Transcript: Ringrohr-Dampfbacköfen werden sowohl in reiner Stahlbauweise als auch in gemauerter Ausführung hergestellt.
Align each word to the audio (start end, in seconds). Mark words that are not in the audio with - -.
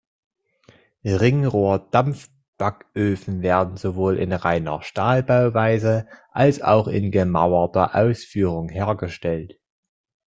Ringrohr-Dampfbacköfen 1.05 3.43
werden 3.43 3.77
sowohl 3.77 4.17
in 4.17 4.33
reiner 4.33 4.81
Stahlbauweise 4.81 6.07
als 6.31 6.59
auch 6.63 6.87
in 6.87 7.11
gemauerter 7.11 7.93
Ausführung 7.93 8.69
hergestellt. 8.69 9.59